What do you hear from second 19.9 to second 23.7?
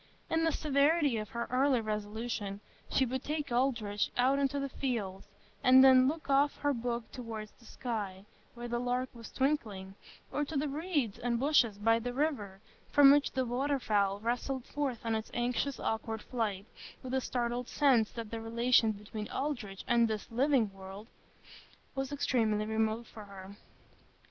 this living world was extremely remote for her.